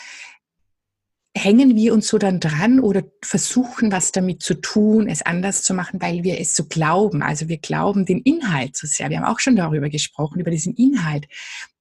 hängen 1.36 1.76
wir 1.76 1.92
uns 1.92 2.08
so 2.08 2.18
dann 2.18 2.40
dran 2.40 2.80
oder 2.80 3.04
versuchen, 3.22 3.92
was 3.92 4.10
damit 4.10 4.42
zu 4.42 4.54
tun, 4.54 5.06
es 5.06 5.22
anders 5.22 5.62
zu 5.62 5.74
machen, 5.74 6.00
weil 6.00 6.24
wir 6.24 6.40
es 6.40 6.56
so 6.56 6.64
glauben. 6.64 7.22
Also 7.22 7.48
wir 7.48 7.58
glauben 7.58 8.06
den 8.06 8.20
Inhalt 8.22 8.76
so 8.76 8.86
sehr. 8.86 9.10
Wir 9.10 9.18
haben 9.18 9.26
auch 9.26 9.38
schon 9.38 9.54
darüber 9.54 9.90
gesprochen, 9.90 10.40
über 10.40 10.50
diesen 10.50 10.74
Inhalt, 10.74 11.26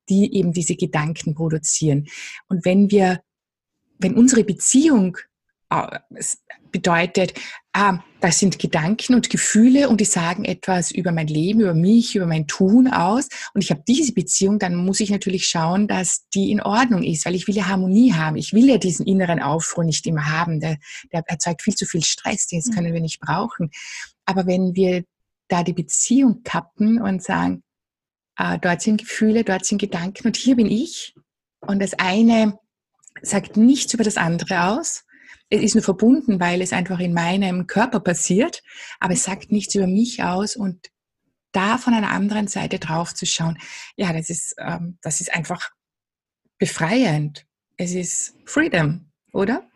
die 0.10 0.36
eben 0.36 0.52
diese 0.52 0.76
Gedanken 0.76 1.36
produzieren. 1.36 2.08
Und 2.50 2.66
wenn 2.66 2.92
wir 2.92 3.22
wenn 4.00 4.16
unsere 4.16 4.44
Beziehung 4.44 5.18
äh, 5.70 6.00
bedeutet, 6.72 7.34
ah, 7.74 8.00
das 8.20 8.40
sind 8.40 8.60
Gedanken 8.60 9.16
und 9.16 9.30
Gefühle 9.30 9.88
und 9.88 10.02
die 10.02 10.06
sagen 10.06 10.46
etwas 10.46 10.92
über 10.92 11.12
mein 11.12 11.28
Leben, 11.28 11.62
über 11.62 11.74
mich, 11.74 12.16
über 12.16 12.26
mein 12.26 12.48
Tun 12.48 12.88
aus 12.88 13.30
und 13.54 13.64
ich 13.64 13.72
habe 13.72 13.84
diese 13.88 14.14
Beziehung, 14.14 14.60
dann 14.60 14.76
muss 14.76 15.00
ich 15.00 15.10
natürlich 15.10 15.48
schauen, 15.48 15.88
dass 15.88 16.28
die 16.34 16.52
in 16.52 16.62
Ordnung 16.62 17.04
ist, 17.04 17.26
weil 17.26 17.36
ich 17.36 17.48
will 17.48 17.56
ja 17.56 17.68
Harmonie 17.68 18.14
haben. 18.14 18.36
Ich 18.36 18.54
will 18.54 18.70
ja 18.70 18.78
diesen 18.78 19.06
inneren 19.06 19.42
Aufruhr 19.42 19.84
nicht 19.84 20.06
immer 20.06 20.30
haben. 20.30 20.60
Der, 20.60 20.78
der 21.14 21.24
erzeugt 21.28 21.62
viel 21.62 21.76
zu 21.76 21.86
viel 21.86 22.04
Stress, 22.04 22.48
den 22.48 22.62
können 22.62 22.94
wir 22.94 23.02
nicht 23.02 23.20
brauchen. 23.20 23.72
Aber 24.26 24.48
wenn 24.48 24.76
wir 24.76 25.04
da 25.48 25.64
die 25.64 25.74
Beziehung 25.74 26.44
kappen 26.44 27.02
und 27.02 27.24
sagen, 27.24 27.64
ah, 28.36 28.58
dort 28.58 28.82
sind 28.82 29.00
Gefühle, 29.00 29.44
dort 29.44 29.66
sind 29.66 29.80
Gedanken 29.80 30.28
und 30.28 30.36
hier 30.36 30.56
bin 30.56 30.68
ich 30.68 31.16
und 31.62 31.82
das 31.82 31.94
eine 31.94 32.60
sagt 33.26 33.58
nichts 33.58 33.94
über 33.94 34.04
das 34.04 34.18
andere 34.18 34.70
aus. 34.70 35.04
Es 35.50 35.62
ist 35.62 35.76
nur 35.76 35.84
verbunden, 35.84 36.40
weil 36.40 36.62
es 36.62 36.74
einfach 36.74 37.00
in 37.00 37.14
meinem 37.14 37.68
Körper 37.68 38.00
passiert, 38.00 38.64
aber 39.00 39.14
es 39.14 39.24
sagt 39.24 39.52
nichts 39.52 39.76
über 39.76 39.88
mich 39.88 40.24
aus 40.24 40.56
und 40.56 40.90
da 41.52 41.78
von 41.78 41.94
einer 41.94 42.12
anderen 42.12 42.48
Seite 42.48 42.80
drauf 42.80 43.14
zu 43.14 43.26
schauen, 43.26 43.58
ja, 43.96 44.12
das 44.12 44.30
ist, 44.30 44.56
ähm, 44.58 44.98
das 45.02 45.22
ist 45.22 45.34
einfach 45.34 45.70
befreiend. 46.58 47.46
Es 47.78 47.94
ist 47.94 48.36
Freedom, 48.46 49.12
oder? 49.32 49.70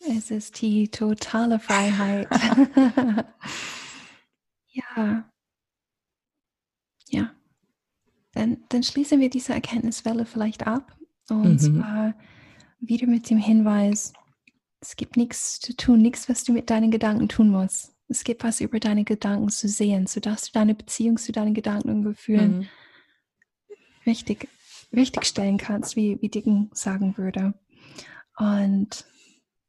Es 0.00 0.30
ist 0.30 0.60
die 0.60 0.88
totale 0.88 1.58
Freiheit. 1.58 2.28
ja. 4.68 5.30
Ja. 7.08 7.32
Dann, 8.32 8.58
dann 8.68 8.82
schließen 8.82 9.20
wir 9.20 9.30
diese 9.30 9.54
Erkenntniswelle 9.54 10.26
vielleicht 10.26 10.66
ab. 10.66 10.96
Und 11.28 11.52
mhm. 11.52 11.58
zwar 11.58 12.14
wieder 12.78 13.06
mit 13.06 13.30
dem 13.30 13.38
Hinweis, 13.38 14.12
es 14.80 14.96
gibt 14.96 15.16
nichts 15.16 15.60
zu 15.60 15.74
tun, 15.74 16.00
nichts, 16.00 16.28
was 16.28 16.44
du 16.44 16.52
mit 16.52 16.70
deinen 16.70 16.90
Gedanken 16.90 17.28
tun 17.28 17.50
musst. 17.50 17.94
Es 18.08 18.22
gibt 18.22 18.44
was 18.44 18.60
über 18.60 18.78
deine 18.78 19.04
Gedanken 19.04 19.48
zu 19.48 19.68
sehen, 19.68 20.06
sodass 20.06 20.46
du 20.46 20.52
deine 20.52 20.74
Beziehung 20.74 21.16
zu 21.16 21.32
deinen 21.32 21.54
Gedanken 21.54 21.90
und 21.90 22.02
Gefühlen 22.04 22.58
mhm. 22.58 22.66
richtig, 24.06 24.48
richtig 24.94 25.24
stellen 25.24 25.58
kannst, 25.58 25.96
wie, 25.96 26.20
wie 26.20 26.28
Dicken 26.28 26.70
sagen 26.72 27.16
würde. 27.16 27.54
Und 28.38 29.06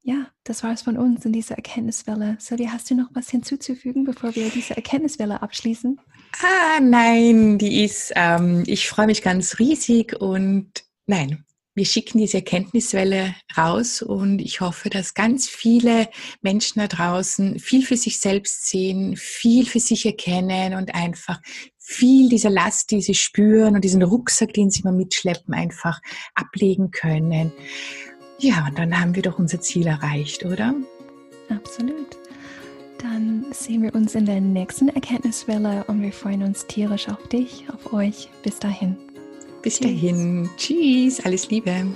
ja, 0.03 0.27
das 0.43 0.63
war 0.63 0.71
es 0.71 0.83
von 0.83 0.97
uns 0.97 1.25
in 1.25 1.33
dieser 1.33 1.55
Erkenntniswelle. 1.55 2.37
Sylvia, 2.39 2.71
hast 2.71 2.89
du 2.89 2.95
noch 2.95 3.09
was 3.13 3.29
hinzuzufügen, 3.29 4.03
bevor 4.03 4.35
wir 4.35 4.49
diese 4.49 4.75
Erkenntniswelle 4.75 5.41
abschließen? 5.41 5.99
Ah, 6.41 6.79
nein, 6.79 7.57
die 7.57 7.83
ist, 7.83 8.13
ähm, 8.15 8.63
ich 8.67 8.87
freue 8.87 9.07
mich 9.07 9.21
ganz 9.21 9.57
riesig 9.59 10.15
und 10.21 10.85
nein, 11.07 11.43
wir 11.77 11.85
schicken 11.85 12.17
diese 12.17 12.37
Erkenntniswelle 12.37 13.35
raus 13.55 14.01
und 14.01 14.39
ich 14.39 14.61
hoffe, 14.61 14.89
dass 14.89 15.13
ganz 15.13 15.47
viele 15.47 16.09
Menschen 16.41 16.79
da 16.79 16.87
draußen 16.87 17.59
viel 17.59 17.85
für 17.85 17.95
sich 17.95 18.19
selbst 18.19 18.67
sehen, 18.67 19.15
viel 19.15 19.67
für 19.67 19.79
sich 19.79 20.03
erkennen 20.07 20.73
und 20.73 20.95
einfach 20.95 21.39
viel 21.77 22.29
dieser 22.29 22.49
Last, 22.49 22.89
die 22.89 23.03
sie 23.03 23.13
spüren 23.13 23.75
und 23.75 23.83
diesen 23.83 24.01
Rucksack, 24.01 24.53
den 24.53 24.71
sie 24.71 24.81
mal 24.81 24.91
mitschleppen, 24.91 25.53
einfach 25.53 26.01
ablegen 26.33 26.89
können. 26.89 27.53
Ja, 28.39 28.65
und 28.67 28.79
dann 28.79 28.99
haben 28.99 29.13
wir 29.13 29.21
doch 29.21 29.37
unser 29.37 29.61
Ziel 29.61 29.85
erreicht, 29.85 30.45
oder? 30.45 30.73
Absolut. 31.49 32.17
Dann 32.97 33.45
sehen 33.51 33.83
wir 33.83 33.93
uns 33.93 34.15
in 34.15 34.25
der 34.25 34.41
nächsten 34.41 34.89
Erkenntniswelle 34.89 35.83
und 35.83 36.01
wir 36.01 36.11
freuen 36.11 36.41
uns 36.41 36.65
tierisch 36.65 37.07
auf 37.07 37.27
dich, 37.27 37.65
auf 37.71 37.93
euch. 37.93 38.29
Bis 38.41 38.57
dahin. 38.57 38.97
Bis 39.67 39.81
dahin. 39.81 40.49
Tschüss. 40.55 41.19
Alles 41.25 41.49
Liebe. 41.49 41.87